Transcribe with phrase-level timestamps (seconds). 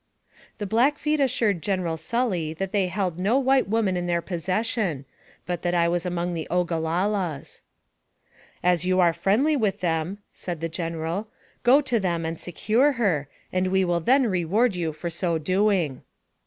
[0.57, 5.05] The Blackfeet assured General Sully that they held no white woman in their possession,
[5.45, 7.61] but that I was among the Ogalallas."
[8.73, 11.27] As you are friendly with them," said the General,
[11.61, 16.01] "go to them and secure her, and we will then reward you for so doing."